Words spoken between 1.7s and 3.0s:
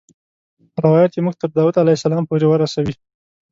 علیه السلام پورې ورسوي.